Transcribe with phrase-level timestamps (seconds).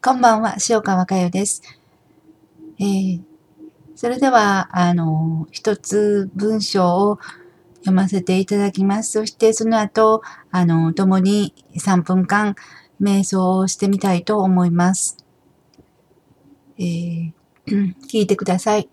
[0.00, 1.60] こんばんは、塩川佳代です。
[2.78, 3.20] えー、
[3.96, 7.18] それでは、あの、一つ文章を
[7.78, 9.10] 読ませていただきます。
[9.10, 10.22] そしてその後、
[10.52, 12.54] あの、共に3分間
[13.02, 15.16] 瞑想をしてみたいと思います。
[16.78, 17.32] えー、
[18.08, 18.88] 聞いてください。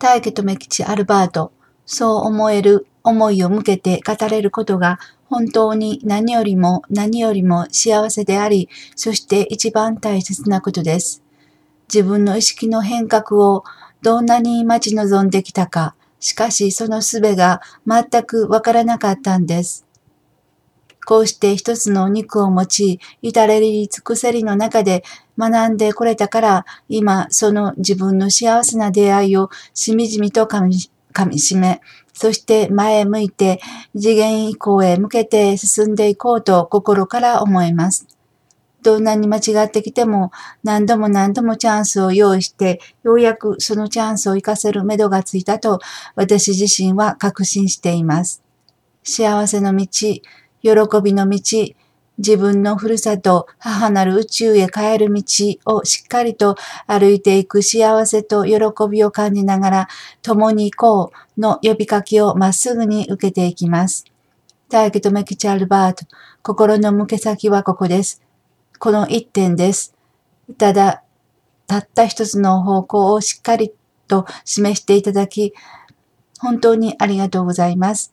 [0.00, 1.52] 大家留吉アルバート、
[1.86, 4.98] そう思える思いを向けて語れることが
[5.30, 11.22] 本当に何よりも何よりも幸せであり、そして一番大切なことです。
[11.92, 13.64] 自分の意識の変革を
[14.02, 19.86] どんなに待ち望んできたか、しかしその術が全くわからなかったんです。
[21.06, 25.04] こうして一つのお肉を持ち、至れり尽くせりの中で
[25.38, 30.76] 学んでこれたから、今その自分の幸せな出会いをしみじみとかみ
[31.12, 31.80] かみしめ、
[32.12, 33.60] そして前向いて
[33.94, 38.06] 次元以降へ向けて進んでいこうと心から思います。
[38.82, 40.30] どんなに間違ってきても
[40.64, 45.80] 何度も何度もチャンスを用意してようやくそのチャンスを活かせる目処がついたと
[46.14, 48.42] 私自身は確信しています。
[49.02, 50.22] 幸せの道、喜
[51.02, 51.40] びの道、
[52.20, 55.22] 自分のふるさと、母なる宇宙へ帰る道
[55.64, 56.54] をしっかりと
[56.86, 58.58] 歩いていく幸せと喜
[58.90, 59.88] びを感じながら、
[60.20, 60.76] 共に行
[61.08, 64.04] こうの呼びかけをまっすぐに受けていきます。
[64.68, 66.04] 大気とメキチャルバート、
[66.42, 68.22] 心の向け先はここです。
[68.78, 69.94] この一点です。
[70.58, 71.02] ただ、
[71.66, 73.72] たった一つの方向をしっかり
[74.08, 75.54] と示していただき、
[76.38, 78.12] 本当にありがとうございます。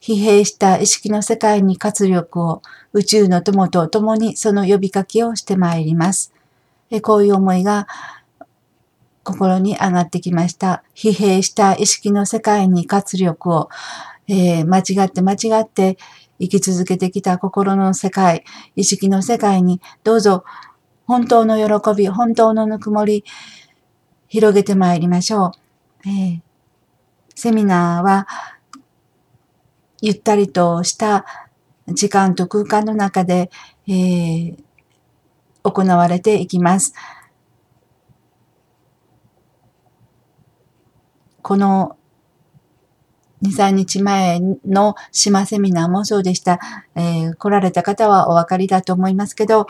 [0.00, 6.32] 疲弊した意識の世界に活力を宇宙の友と共にその呼びかけをしてまいります。
[7.02, 7.86] こういう思いが
[9.24, 10.82] 心に上がってきました。
[10.94, 13.68] 疲弊した意識の世界に活力を、
[14.26, 15.98] えー、間違って間違って
[16.40, 18.44] 生き続けてきた心の世界、
[18.76, 20.44] 意識の世界にどうぞ
[21.06, 23.24] 本当の喜び、本当のぬくもり、
[24.28, 25.52] 広げてまいりましょ
[26.04, 26.08] う。
[26.08, 26.40] えー、
[27.34, 28.26] セミナーは
[30.00, 31.24] ゆったりとした
[31.88, 33.50] 時間と空間の中で、
[33.86, 34.56] えー、
[35.62, 36.94] 行われていきます。
[41.42, 41.96] この
[43.42, 46.58] 2、3日前の島セミナーもそうでした。
[46.94, 49.66] えー、来られた方はお分かりだと思いますけど、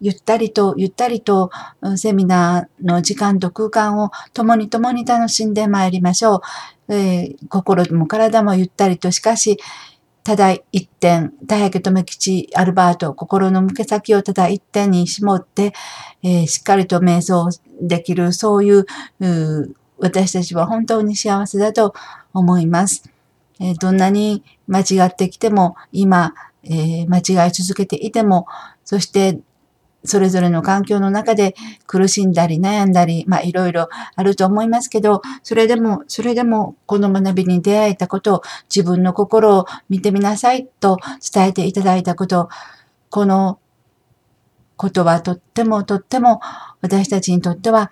[0.00, 1.50] ゆったりと、ゆったりと、
[1.96, 6.42] セミナーの時間と空間を共に共に楽しんでまいりましょ
[6.88, 6.94] う。
[6.94, 9.58] えー、心も体もゆったりと、しかし、
[10.24, 15.72] ただ一点、大白留吉アルバート、心の向け先をただ一点に絞って、
[16.22, 17.48] えー、しっかりと瞑想
[17.80, 18.86] できる、そういう
[19.98, 21.94] 私たちは本当に幸せだと
[22.34, 23.10] 思います。
[23.58, 28.46] えー、どんなに間違ってきても、今、えー、間違い続けていても、
[28.84, 29.40] そして
[30.08, 31.54] それぞれの環境の中で
[31.86, 38.42] 苦しんだり悩んだり、まあいろいろあると思いますけど、それでも、それでもこの学びに出会えたことを
[38.74, 40.98] 自分の心を見てみなさいと
[41.32, 42.48] 伝えていただいたこと、
[43.10, 43.60] この
[44.76, 46.40] ことはとってもとっても
[46.80, 47.90] 私たちにとっては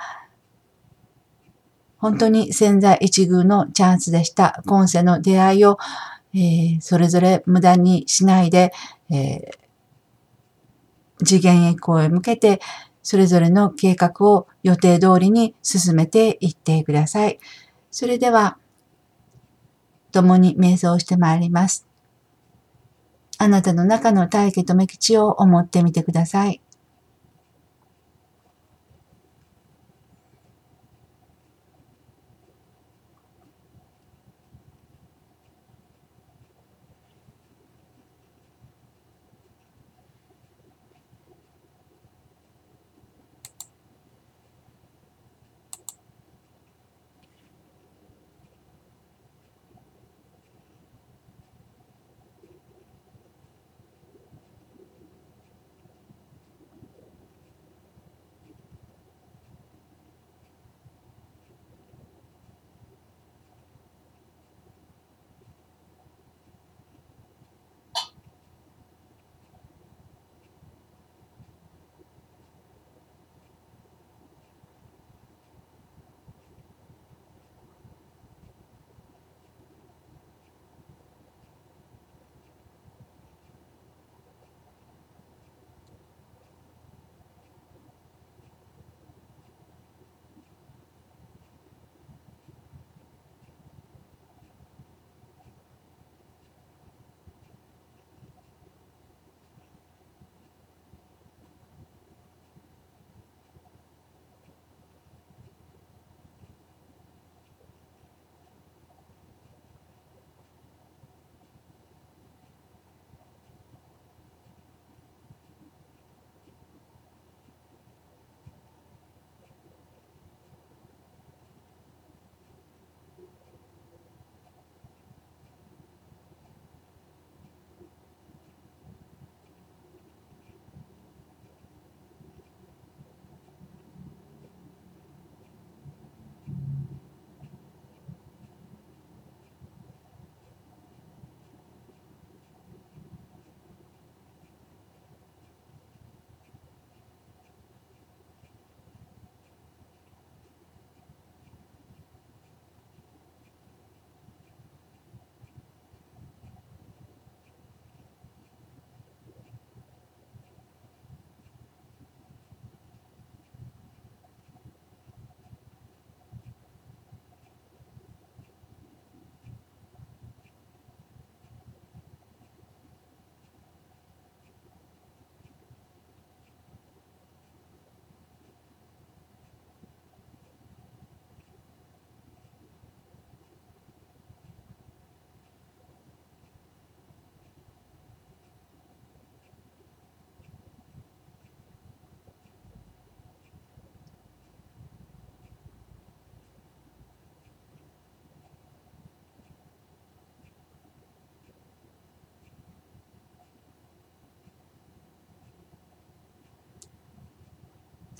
[1.98, 4.62] 本当に潜在一遇のチャンスでした。
[4.66, 5.78] 今世の出会いを、
[6.34, 8.72] えー、それぞれ無駄にしないで、
[9.10, 9.65] えー
[11.24, 12.60] 次元へ行へ向けて、
[13.02, 17.38] それぞれの計画を予定通りに進めていってください。
[17.90, 18.58] それでは、
[20.12, 21.86] 共に瞑想してまいります。
[23.38, 26.60] あなたの中の大気とめ吉を思ってみてください。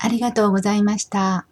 [0.07, 1.45] ありがとうございました。